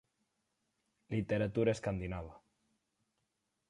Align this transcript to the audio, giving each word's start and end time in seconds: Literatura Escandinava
Literatura 1.13 1.71
Escandinava 1.77 2.41